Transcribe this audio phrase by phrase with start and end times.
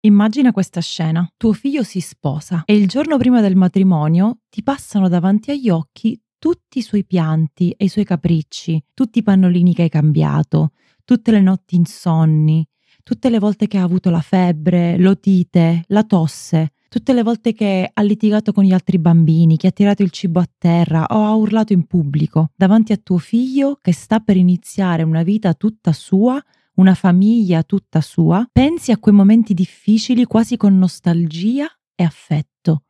[0.00, 1.28] Immagina questa scena.
[1.36, 6.20] Tuo figlio si sposa e il giorno prima del matrimonio ti passano davanti agli occhi
[6.38, 10.72] tutti i suoi pianti e i suoi capricci, tutti i pannolini che hai cambiato,
[11.04, 12.64] tutte le notti insonni,
[13.02, 17.90] tutte le volte che ha avuto la febbre, l'otite, la tosse, tutte le volte che
[17.92, 21.34] ha litigato con gli altri bambini, che ha tirato il cibo a terra o ha
[21.34, 26.42] urlato in pubblico, davanti a tuo figlio che sta per iniziare una vita tutta sua
[26.76, 32.84] una famiglia tutta sua, pensi a quei momenti difficili quasi con nostalgia e affetto.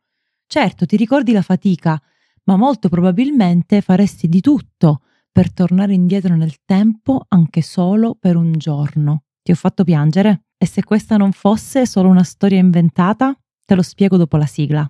[0.45, 2.01] Certo, ti ricordi la fatica,
[2.43, 8.53] ma molto probabilmente faresti di tutto per tornare indietro nel tempo anche solo per un
[8.53, 9.23] giorno.
[9.43, 10.45] Ti ho fatto piangere?
[10.57, 13.37] E se questa non fosse solo una storia inventata?
[13.65, 14.89] Te lo spiego dopo la sigla.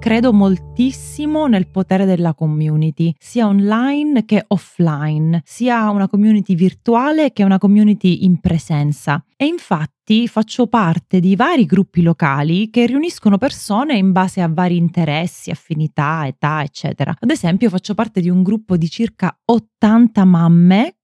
[0.00, 7.44] credo moltissimo nel potere della community, sia online che offline, sia una community virtuale che
[7.44, 9.22] una community in presenza.
[9.36, 14.78] E infatti faccio parte di vari gruppi locali che riuniscono persone in base a vari
[14.78, 17.14] interessi, affinità, età, eccetera.
[17.16, 20.94] Ad esempio faccio parte di un gruppo di circa 80 mamme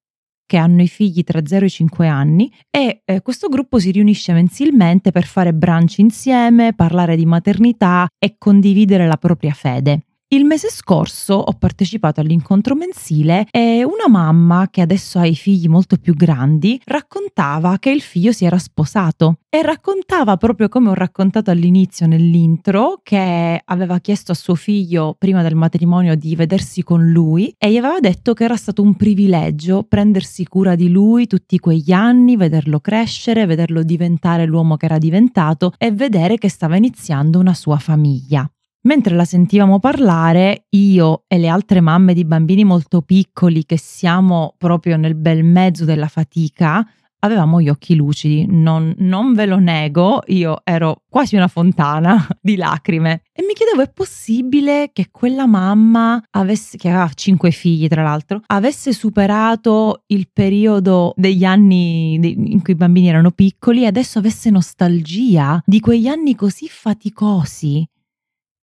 [0.46, 4.32] che hanno i figli tra 0 e 5 anni e eh, questo gruppo si riunisce
[4.32, 10.02] mensilmente per fare brunch insieme, parlare di maternità e condividere la propria fede.
[10.28, 15.68] Il mese scorso ho partecipato all'incontro mensile e una mamma, che adesso ha i figli
[15.68, 20.94] molto più grandi, raccontava che il figlio si era sposato e raccontava proprio come ho
[20.94, 27.06] raccontato all'inizio nell'intro che aveva chiesto a suo figlio prima del matrimonio di vedersi con
[27.06, 31.60] lui e gli aveva detto che era stato un privilegio prendersi cura di lui tutti
[31.60, 37.38] quegli anni, vederlo crescere, vederlo diventare l'uomo che era diventato e vedere che stava iniziando
[37.38, 38.44] una sua famiglia.
[38.86, 44.54] Mentre la sentivamo parlare, io e le altre mamme di bambini molto piccoli che siamo
[44.56, 46.88] proprio nel bel mezzo della fatica,
[47.18, 52.54] avevamo gli occhi lucidi, non, non, ve lo nego, io ero quasi una fontana di
[52.54, 53.22] lacrime.
[53.32, 58.40] E mi chiedevo è possibile che quella mamma avesse, che aveva cinque figli tra l'altro,
[58.46, 64.48] avesse superato il periodo degli anni in cui i bambini erano piccoli e adesso avesse
[64.48, 67.84] nostalgia di quegli anni così faticosi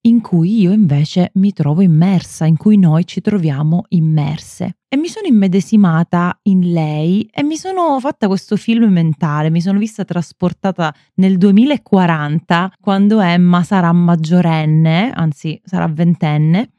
[0.06, 4.78] in cui io invece mi trovo immersa, in cui noi ci troviamo immerse.
[4.88, 9.80] E mi sono immedesimata in lei e mi sono fatta questo film mentale, mi sono
[9.80, 16.70] vista trasportata nel 2040 quando Emma sarà maggiorenne, anzi sarà ventenne,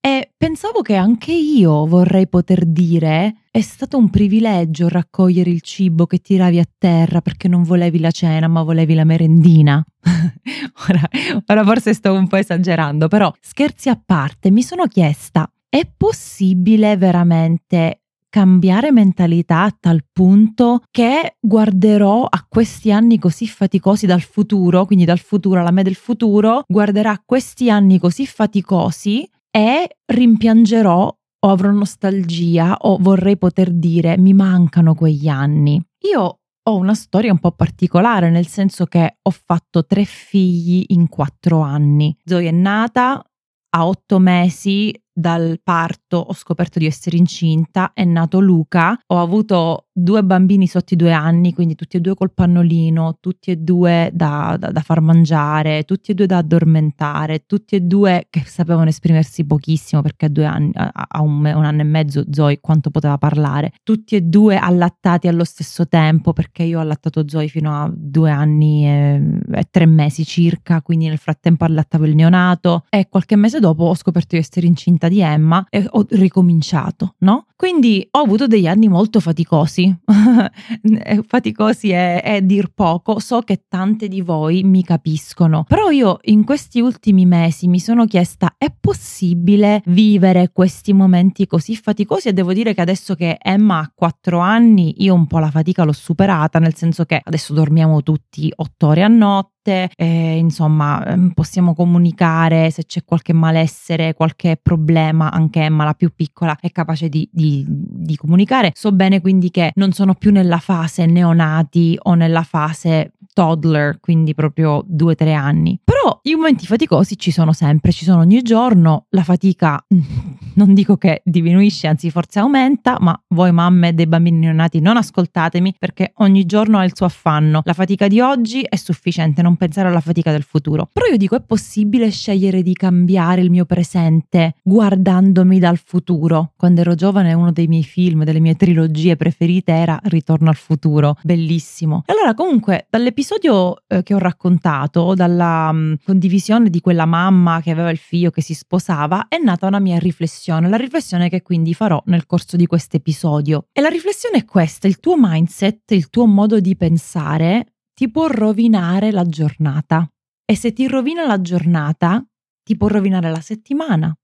[0.00, 6.06] e pensavo che anche io vorrei poter dire è stato un privilegio raccogliere il cibo
[6.06, 9.84] che tiravi a terra perché non volevi la cena ma volevi la merendina.
[10.88, 11.02] ora,
[11.46, 16.96] ora forse sto un po' esagerando, però scherzi a parte, mi sono chiesta, è possibile
[16.96, 18.00] veramente
[18.30, 25.04] cambiare mentalità a tal punto che guarderò a questi anni così faticosi dal futuro, quindi
[25.04, 31.48] dal futuro alla me del futuro, guarderà a questi anni così faticosi e rimpiangerò o
[31.48, 35.82] avrò nostalgia o vorrei poter dire mi mancano quegli anni.
[36.12, 41.08] Io ho una storia un po' particolare, nel senso che ho fatto tre figli in
[41.08, 42.14] quattro anni.
[42.24, 43.24] Zoe è nata
[43.72, 49.88] a otto mesi dal parto ho scoperto di essere incinta, è nato Luca, ho avuto
[50.02, 54.10] due bambini sotto i due anni, quindi tutti e due col pannolino, tutti e due
[54.12, 58.88] da, da, da, far mangiare, tutti e due da addormentare, tutti e due che sapevano
[58.88, 63.18] esprimersi pochissimo perché a due anni, a, un, un, anno e mezzo Zoe quanto poteva
[63.18, 67.90] parlare, tutti e due allattati allo stesso tempo perché io ho allattato Zoe fino a
[67.94, 73.36] due anni e, e tre mesi circa, quindi nel frattempo allattavo il neonato e qualche
[73.36, 77.46] mese dopo ho scoperto di essere incinta di Emma e ho ricominciato, no?
[77.56, 79.89] Quindi ho avuto degli anni molto faticosi,
[81.26, 86.44] faticosi è, è dir poco, so che tante di voi mi capiscono, però io in
[86.44, 92.28] questi ultimi mesi mi sono chiesta è possibile vivere questi momenti così faticosi?
[92.28, 95.84] E devo dire che adesso che Emma ha 4 anni io un po' la fatica
[95.84, 101.30] l'ho superata, nel senso che adesso dormiamo tutti 8 ore a notte eh, insomma ehm,
[101.32, 107.08] possiamo comunicare se c'è qualche malessere, qualche problema, anche Emma la più piccola è capace
[107.08, 108.72] di, di, di comunicare.
[108.74, 114.34] So bene quindi che non sono più nella fase neonati o nella fase toddler, quindi
[114.34, 115.80] proprio 2-3 anni.
[115.82, 119.84] Però i momenti faticosi ci sono sempre, ci sono ogni giorno, la fatica
[120.54, 125.76] non dico che diminuisce, anzi forse aumenta, ma voi mamme dei bambini neonati non ascoltatemi
[125.78, 127.62] perché ogni giorno ha il suo affanno.
[127.64, 130.88] La fatica di oggi è sufficiente, non pensare alla fatica del futuro.
[130.92, 136.52] Però io dico è possibile scegliere di cambiare il mio presente guardandomi dal futuro.
[136.56, 141.16] Quando ero giovane uno dei miei film, delle mie trilogie preferite era Ritorno al futuro,
[141.22, 142.02] bellissimo.
[142.06, 147.60] E allora comunque dall'episodio eh, che ho raccontato, dalla mh, mm, condivisione di quella mamma
[147.60, 151.42] che aveva il figlio che si sposava, è nata una mia riflessione, la riflessione che
[151.42, 153.66] quindi farò nel corso di questo episodio.
[153.72, 158.26] E la riflessione è questa, il tuo mindset, il tuo modo di pensare ti può
[158.28, 160.08] rovinare la giornata.
[160.44, 162.24] E se ti rovina la giornata,
[162.62, 164.16] ti può rovinare la settimana,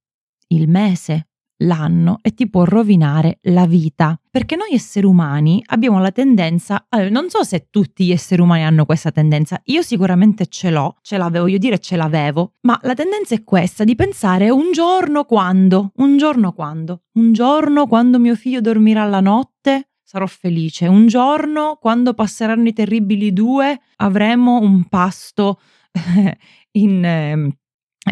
[0.48, 1.28] il mese,
[1.58, 4.18] l'anno e ti può rovinare la vita.
[4.36, 8.66] Perché noi esseri umani abbiamo la tendenza, allora, non so se tutti gli esseri umani
[8.66, 12.92] hanno questa tendenza, io sicuramente ce l'ho, ce l'avevo, io dire ce l'avevo, ma la
[12.92, 18.34] tendenza è questa di pensare un giorno quando, un giorno quando, un giorno quando mio
[18.34, 24.84] figlio dormirà la notte sarò felice, un giorno quando passeranno i terribili due avremo un
[24.84, 25.60] pasto
[26.72, 27.02] in...
[27.02, 27.56] Eh,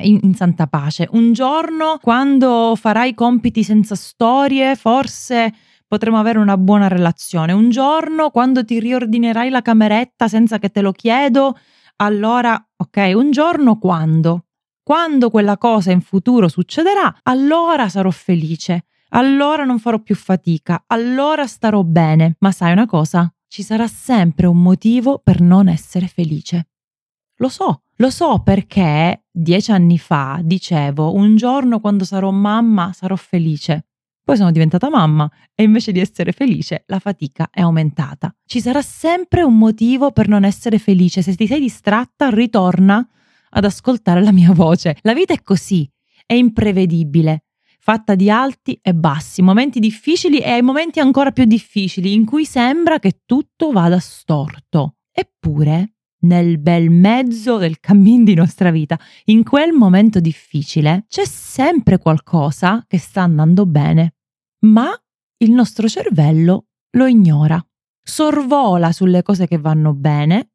[0.02, 1.06] in, in, santa pace.
[1.12, 5.54] Un giorno, quando farai compiti senza storie, forse
[5.86, 7.52] potremo avere una buona relazione.
[7.52, 11.56] Un giorno, quando ti riordinerai la cameretta senza che te lo chiedo,
[11.96, 14.46] allora, ok, un giorno quando?
[14.82, 21.46] Quando quella cosa in futuro succederà, allora sarò felice, allora non farò più fatica, allora
[21.46, 22.36] starò bene.
[22.40, 23.32] Ma sai una cosa?
[23.48, 26.68] Ci sarà sempre un motivo per non essere felice.
[27.36, 33.16] Lo so, lo so perché dieci anni fa dicevo un giorno quando sarò mamma sarò
[33.16, 33.86] felice.
[34.24, 38.34] Poi sono diventata mamma e invece di essere felice la fatica è aumentata.
[38.46, 41.20] Ci sarà sempre un motivo per non essere felice.
[41.20, 43.06] Se ti sei distratta, ritorna
[43.50, 44.96] ad ascoltare la mia voce.
[45.02, 45.86] La vita è così,
[46.24, 47.44] è imprevedibile,
[47.78, 52.98] fatta di alti e bassi, momenti difficili e momenti ancora più difficili in cui sembra
[52.98, 54.96] che tutto vada storto.
[55.12, 55.94] Eppure
[56.24, 62.82] nel bel mezzo del cammin di nostra vita, in quel momento difficile, c'è sempre qualcosa
[62.86, 64.13] che sta andando bene,
[64.64, 64.90] ma
[65.38, 67.64] il nostro cervello lo ignora,
[68.02, 70.50] sorvola sulle cose che vanno bene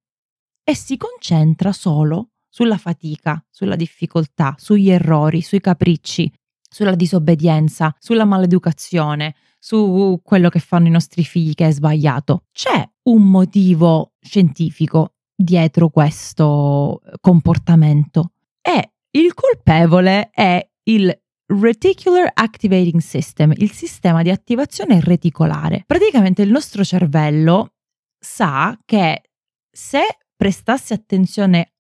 [0.64, 6.32] e si concentra solo sulla fatica, sulla difficoltà, sugli errori, sui capricci,
[6.68, 12.46] sulla disobbedienza, sulla maleducazione, su quello che fanno i nostri figli che è sbagliato.
[12.52, 21.16] C'è un motivo scientifico dietro questo comportamento e il colpevole è il
[21.52, 25.84] Reticular Activating System, il sistema di attivazione reticolare.
[25.88, 27.74] Praticamente il nostro cervello
[28.20, 29.24] sa che
[29.72, 31.74] se prestassi attenzione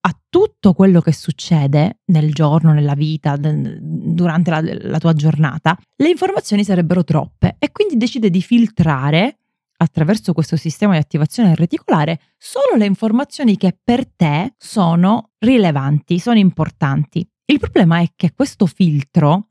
[0.00, 6.08] a tutto quello che succede nel giorno, nella vita, durante la, la tua giornata, le
[6.08, 9.36] informazioni sarebbero troppe e quindi decide di filtrare
[9.76, 16.38] attraverso questo sistema di attivazione reticolare solo le informazioni che per te sono rilevanti, sono
[16.38, 17.24] importanti.
[17.46, 19.48] Il problema è che questo filtro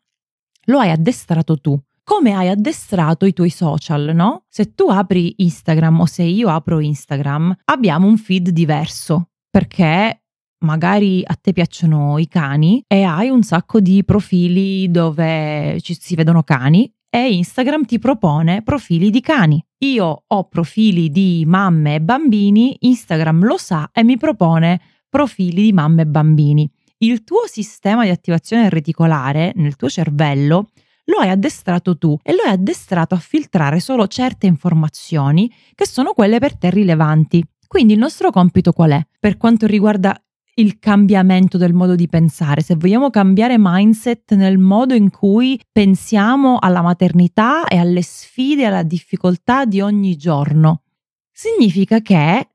[0.65, 1.79] lo hai addestrato tu.
[2.03, 4.45] Come hai addestrato i tuoi social, no?
[4.49, 10.23] Se tu apri Instagram o se io apro Instagram, abbiamo un feed diverso perché
[10.63, 16.15] magari a te piacciono i cani e hai un sacco di profili dove ci si
[16.15, 19.63] vedono cani e Instagram ti propone profili di cani.
[19.79, 25.73] Io ho profili di mamme e bambini, Instagram lo sa e mi propone profili di
[25.73, 26.71] mamme e bambini.
[27.03, 30.69] Il tuo sistema di attivazione reticolare nel tuo cervello
[31.05, 36.13] lo hai addestrato tu e lo hai addestrato a filtrare solo certe informazioni che sono
[36.13, 37.43] quelle per te rilevanti.
[37.67, 39.01] Quindi il nostro compito qual è?
[39.19, 40.15] Per quanto riguarda
[40.55, 46.59] il cambiamento del modo di pensare, se vogliamo cambiare mindset nel modo in cui pensiamo
[46.59, 50.83] alla maternità e alle sfide alla difficoltà di ogni giorno,
[51.31, 52.50] significa che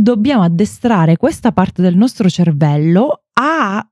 [0.00, 3.84] dobbiamo addestrare questa parte del nostro cervello a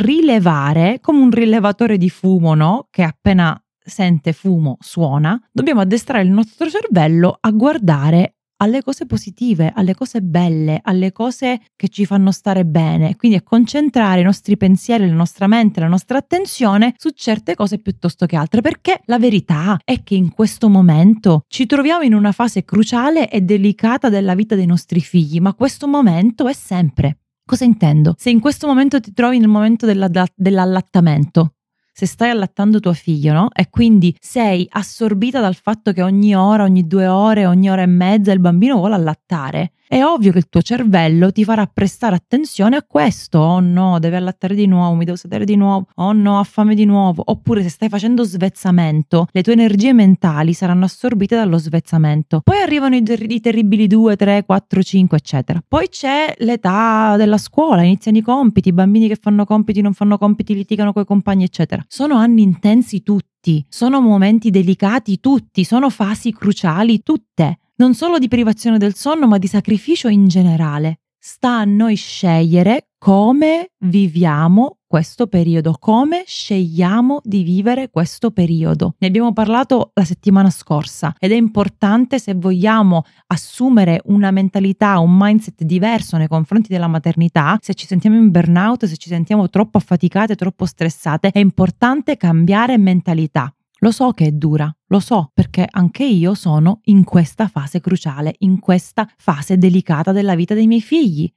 [0.00, 2.88] rilevare come un rilevatore di fumo, no?
[2.90, 9.72] Che appena sente fumo suona, dobbiamo addestrare il nostro cervello a guardare alle cose positive,
[9.74, 14.56] alle cose belle, alle cose che ci fanno stare bene, quindi a concentrare i nostri
[14.56, 19.18] pensieri, la nostra mente, la nostra attenzione su certe cose piuttosto che altre, perché la
[19.18, 24.34] verità è che in questo momento ci troviamo in una fase cruciale e delicata della
[24.34, 27.18] vita dei nostri figli, ma questo momento è sempre.
[27.48, 28.14] Cosa intendo?
[28.18, 31.54] Se in questo momento ti trovi nel momento dell'allattamento,
[31.98, 33.48] se stai allattando tuo figlio, no?
[33.52, 37.86] E quindi sei assorbita dal fatto che ogni ora, ogni due ore, ogni ora e
[37.86, 39.72] mezza il bambino vuole allattare.
[39.88, 43.38] È ovvio che il tuo cervello ti farà prestare attenzione a questo.
[43.38, 45.86] Oh no, deve allattare di nuovo, mi devo sedere di nuovo.
[45.94, 47.22] Oh no, ha fame di nuovo.
[47.24, 52.42] Oppure se stai facendo svezzamento, le tue energie mentali saranno assorbite dallo svezzamento.
[52.44, 55.62] Poi arrivano i, ter- i terribili 2, 3, 4, 5, eccetera.
[55.66, 60.18] Poi c'è l'età della scuola, iniziano i compiti, i bambini che fanno compiti, non fanno
[60.18, 61.82] compiti, litigano con i compagni, eccetera.
[61.88, 68.28] Sono anni intensi tutti, sono momenti delicati tutti, sono fasi cruciali tutte non solo di
[68.28, 71.00] privazione del sonno, ma di sacrificio in generale.
[71.20, 78.94] Sta a noi scegliere come viviamo questo periodo, come scegliamo di vivere questo periodo.
[78.98, 85.16] Ne abbiamo parlato la settimana scorsa ed è importante se vogliamo assumere una mentalità, un
[85.16, 89.78] mindset diverso nei confronti della maternità, se ci sentiamo in burnout, se ci sentiamo troppo
[89.78, 93.52] affaticate, troppo stressate, è importante cambiare mentalità.
[93.80, 98.34] Lo so che è dura, lo so perché anche io sono in questa fase cruciale,
[98.38, 101.32] in questa fase delicata della vita dei miei figli,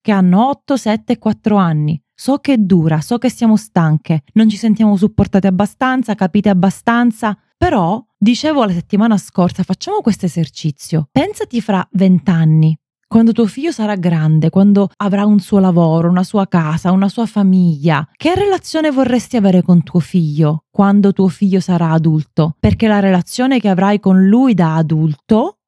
[0.00, 2.02] che hanno 8, 7 e 4 anni.
[2.14, 7.36] So che è dura, so che siamo stanche, non ci sentiamo supportate abbastanza, capite abbastanza,
[7.56, 11.08] però dicevo la settimana scorsa, facciamo questo esercizio.
[11.10, 12.78] Pensati fra 20 anni,
[13.12, 17.26] quando tuo figlio sarà grande, quando avrà un suo lavoro, una sua casa, una sua
[17.26, 22.56] famiglia, che relazione vorresti avere con tuo figlio quando tuo figlio sarà adulto?
[22.58, 25.58] Perché la relazione che avrai con lui da adulto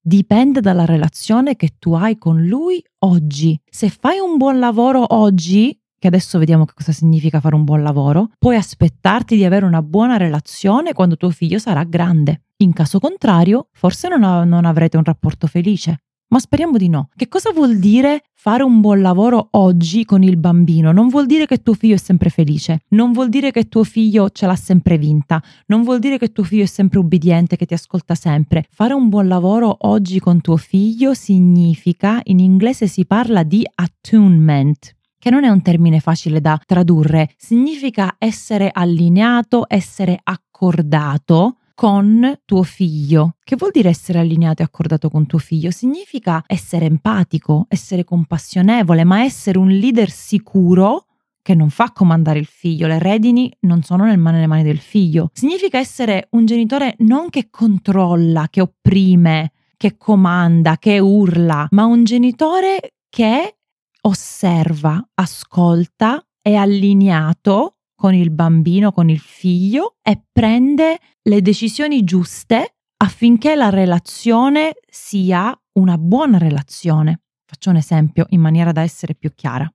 [0.00, 3.60] dipende dalla relazione che tu hai con lui oggi.
[3.68, 7.82] Se fai un buon lavoro oggi, che adesso vediamo che cosa significa fare un buon
[7.82, 12.42] lavoro, puoi aspettarti di avere una buona relazione quando tuo figlio sarà grande.
[12.58, 15.98] In caso contrario, forse non, non avrete un rapporto felice
[16.28, 17.08] ma speriamo di no.
[17.14, 20.92] Che cosa vuol dire fare un buon lavoro oggi con il bambino?
[20.92, 24.30] Non vuol dire che tuo figlio è sempre felice, non vuol dire che tuo figlio
[24.30, 27.74] ce l'ha sempre vinta, non vuol dire che tuo figlio è sempre ubbidiente, che ti
[27.74, 28.66] ascolta sempre.
[28.70, 34.96] Fare un buon lavoro oggi con tuo figlio significa, in inglese si parla di attunement
[35.24, 42.62] che non è un termine facile da tradurre, significa essere allineato, essere accordato con tuo
[42.62, 43.36] figlio.
[43.42, 45.70] Che vuol dire essere allineato e accordato con tuo figlio?
[45.70, 51.06] Significa essere empatico, essere compassionevole, ma essere un leader sicuro
[51.42, 55.28] che non fa comandare il figlio, le redini non sono nelle mani, del figlio.
[55.34, 62.04] Significa essere un genitore non che controlla, che opprime, che comanda, che urla, ma un
[62.04, 63.58] genitore che
[64.00, 67.73] osserva, ascolta, è allineato
[68.04, 75.58] con il bambino, con il figlio e prende le decisioni giuste affinché la relazione sia
[75.78, 77.22] una buona relazione.
[77.46, 79.66] Faccio un esempio in maniera da essere più chiara.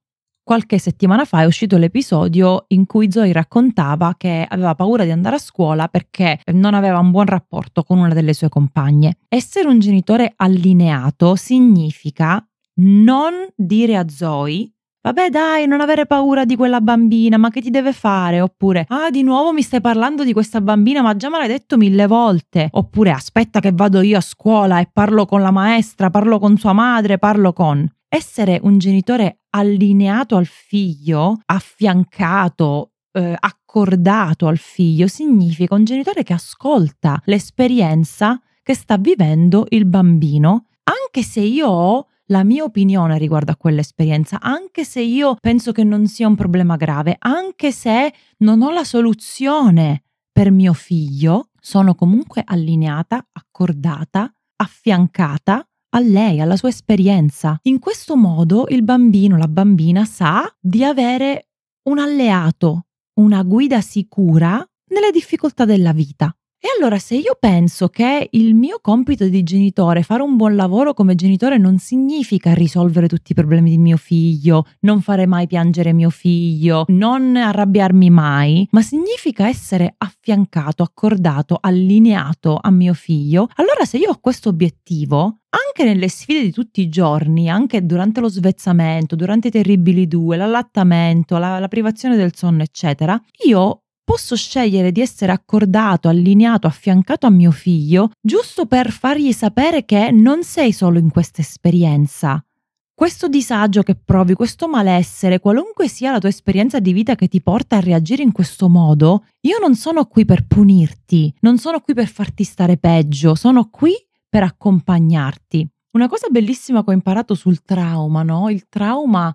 [0.43, 5.38] Qualche settimana fa è uscito l'episodio in cui Zoe raccontava che aveva paura di andare
[5.38, 9.17] a scuola perché non aveva un buon rapporto con una delle sue compagne.
[9.27, 14.71] Essere un genitore allineato significa non dire a Zoe
[15.01, 18.41] Vabbè dai, non avere paura di quella bambina, ma che ti deve fare?
[18.41, 21.77] Oppure, ah, di nuovo mi stai parlando di questa bambina, ma già me l'hai detto
[21.77, 22.68] mille volte.
[22.72, 26.74] Oppure, aspetta che vado io a scuola e parlo con la maestra, parlo con sua
[26.74, 27.89] madre, parlo con...
[28.12, 36.34] Essere un genitore allineato al figlio, affiancato, eh, accordato al figlio, significa un genitore che
[36.34, 43.51] ascolta l'esperienza che sta vivendo il bambino, anche se io ho la mia opinione riguardo
[43.51, 48.62] a quell'esperienza, anche se io penso che non sia un problema grave, anche se non
[48.62, 56.69] ho la soluzione per mio figlio, sono comunque allineata, accordata, affiancata a lei, alla sua
[56.69, 57.57] esperienza.
[57.63, 61.48] In questo modo il bambino, la bambina sa di avere
[61.89, 66.33] un alleato, una guida sicura nelle difficoltà della vita.
[66.62, 70.94] E allora se io penso che il mio compito di genitore, fare un buon lavoro
[70.94, 75.94] come genitore non significa risolvere tutti i problemi di mio figlio, non fare mai piangere
[75.94, 83.86] mio figlio, non arrabbiarmi mai, ma significa essere affiancato, accordato, allineato a mio figlio, allora
[83.86, 88.28] se io ho questo obiettivo, anche nelle sfide di tutti i giorni, anche durante lo
[88.28, 94.92] svezzamento, durante i terribili due, l'allattamento, la, la privazione del sonno, eccetera, io posso scegliere
[94.92, 100.74] di essere accordato, allineato, affiancato a mio figlio, giusto per fargli sapere che non sei
[100.74, 102.44] solo in questa esperienza.
[102.92, 107.39] Questo disagio che provi, questo malessere, qualunque sia la tua esperienza di vita che ti
[107.39, 111.94] porta a reagire in questo modo, io non sono qui per punirti, non sono qui
[111.94, 113.94] per farti stare peggio, sono qui
[114.28, 115.70] per accompagnarti.
[115.92, 118.50] Una cosa bellissima che ho imparato sul trauma, no?
[118.50, 119.32] Il trauma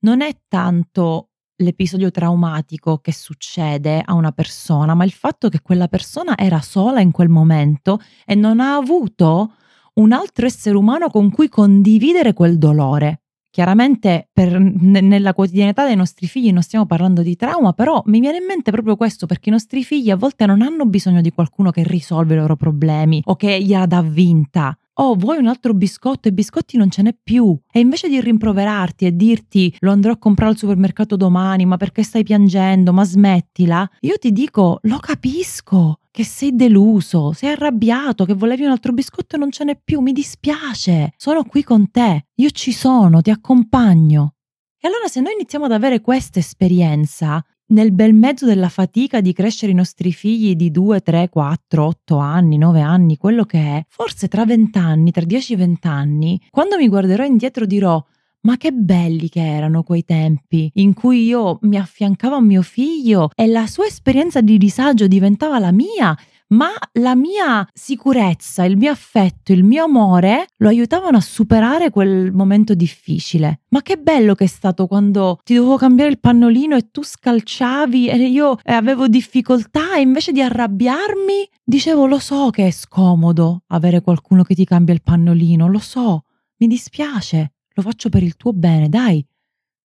[0.00, 5.88] non è tanto l'episodio traumatico che succede a una persona, ma il fatto che quella
[5.88, 9.52] persona era sola in quel momento e non ha avuto
[9.94, 13.22] un altro essere umano con cui condividere quel dolore.
[13.50, 18.20] Chiaramente per, n- nella quotidianità dei nostri figli non stiamo parlando di trauma, però mi
[18.20, 21.32] viene in mente proprio questo perché i nostri figli a volte non hanno bisogno di
[21.32, 24.78] qualcuno che risolve i loro problemi o che gliela dà vinta.
[25.00, 27.56] Oh, vuoi un altro biscotto e biscotti non ce n'è più.
[27.70, 32.02] E invece di rimproverarti e dirti lo andrò a comprare al supermercato domani, ma perché
[32.02, 38.34] stai piangendo, ma smettila, io ti dico lo capisco che sei deluso, sei arrabbiato, che
[38.34, 42.26] volevi un altro biscotto e non ce n'è più, mi dispiace, sono qui con te,
[42.34, 44.34] io ci sono, ti accompagno.
[44.80, 49.32] E allora se noi iniziamo ad avere questa esperienza, nel bel mezzo della fatica di
[49.32, 53.84] crescere i nostri figli di 2, 3, 4, 8 anni, 9 anni, quello che è,
[53.88, 58.02] forse tra 20 anni, tra 10 20 anni, quando mi guarderò indietro dirò
[58.40, 63.30] ma che belli che erano quei tempi in cui io mi affiancavo a mio figlio
[63.34, 66.16] e la sua esperienza di disagio diventava la mia,
[66.48, 72.32] ma la mia sicurezza, il mio affetto, il mio amore lo aiutavano a superare quel
[72.32, 73.60] momento difficile.
[73.68, 78.08] Ma che bello che è stato quando ti dovevo cambiare il pannolino e tu scalciavi
[78.08, 84.00] e io avevo difficoltà e invece di arrabbiarmi dicevo lo so che è scomodo avere
[84.00, 86.24] qualcuno che ti cambia il pannolino, lo so,
[86.58, 89.24] mi dispiace lo faccio per il tuo bene, dai,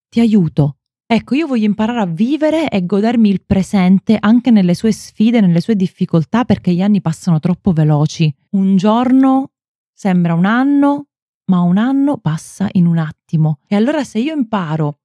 [0.10, 0.77] ti aiuto.
[1.13, 5.62] Ecco, io voglio imparare a vivere e godermi il presente anche nelle sue sfide, nelle
[5.62, 8.34] sue difficoltà, perché gli anni passano troppo veloci.
[8.53, 9.51] Un giorno
[9.93, 11.10] sembra un anno,
[11.51, 13.60] ma un anno passa in un attimo.
[13.67, 15.01] E allora se io imparo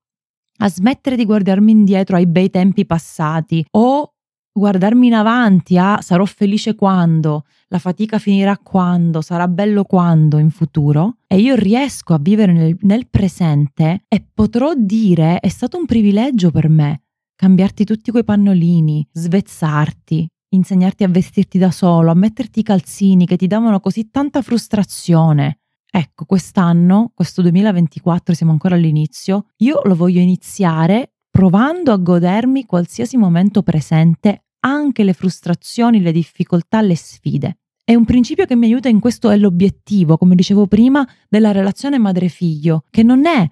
[0.61, 4.15] a smettere di guardarmi indietro ai bei tempi passati o
[4.59, 10.51] guardarmi in avanti a sarò felice quando, la fatica finirà quando, sarà bello quando in
[10.51, 15.87] futuro e io riesco a vivere nel, nel presente e potrò dire è stato un
[15.87, 17.03] privilegio per me
[17.39, 23.37] cambiarti tutti quei pannolini, svezzarti, insegnarti a vestirti da solo, a metterti i calzini che
[23.37, 25.61] ti davano così tanta frustrazione.
[25.89, 33.17] Ecco, quest'anno, questo 2024, siamo ancora all'inizio, io lo voglio iniziare provando a godermi qualsiasi
[33.17, 37.59] momento presente anche le frustrazioni, le difficoltà, le sfide.
[37.85, 41.99] È un principio che mi aiuta in questo è l'obiettivo, come dicevo prima, della relazione
[41.99, 43.49] madre-figlio, che non è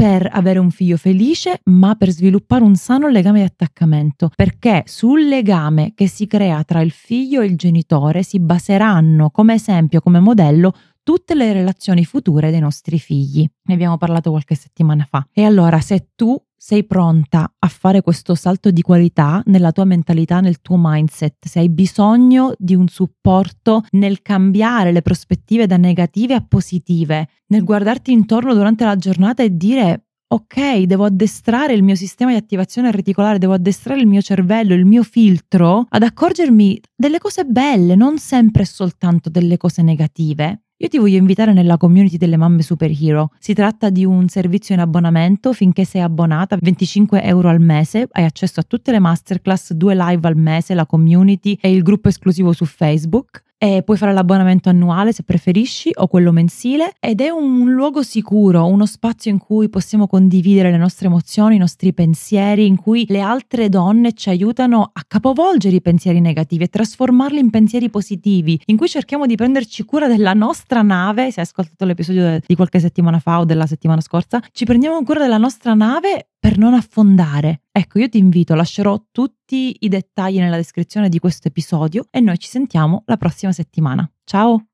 [0.00, 5.28] per avere un figlio felice, ma per sviluppare un sano legame di attaccamento, perché sul
[5.28, 10.18] legame che si crea tra il figlio e il genitore si baseranno come esempio, come
[10.18, 13.48] modello, tutte le relazioni future dei nostri figli.
[13.64, 15.26] Ne abbiamo parlato qualche settimana fa.
[15.32, 20.40] E allora, se tu sei pronta a fare questo salto di qualità nella tua mentalità,
[20.40, 26.34] nel tuo mindset, se hai bisogno di un supporto nel cambiare le prospettive da negative
[26.34, 31.96] a positive, nel guardarti intorno durante la giornata e dire ok, devo addestrare il mio
[31.96, 37.18] sistema di attivazione reticolare, devo addestrare il mio cervello, il mio filtro ad accorgermi delle
[37.18, 40.66] cose belle, non sempre soltanto delle cose negative.
[40.82, 43.32] Io ti voglio invitare nella community delle mamme superhero.
[43.38, 48.24] Si tratta di un servizio in abbonamento finché sei abbonata, 25 euro al mese, hai
[48.24, 52.54] accesso a tutte le masterclass, due live al mese, la community e il gruppo esclusivo
[52.54, 56.94] su Facebook e puoi fare l'abbonamento annuale se preferisci o quello mensile.
[56.98, 61.58] Ed è un luogo sicuro, uno spazio in cui possiamo condividere le nostre emozioni, i
[61.58, 66.68] nostri pensieri, in cui le altre donne ci aiutano a capovolgere i pensieri negativi e
[66.68, 71.46] trasformarli in pensieri positivi, in cui cerchiamo di prenderci cura della nostra nave, se hai
[71.46, 75.74] ascoltato l'episodio di qualche settimana fa o della settimana scorsa, ci prendiamo cura della nostra
[75.74, 77.64] nave per non affondare.
[77.70, 82.38] Ecco, io ti invito, lascerò tutti i dettagli nella descrizione di questo episodio e noi
[82.38, 84.10] ci sentiamo la prossima settimana.
[84.24, 84.69] Ciao!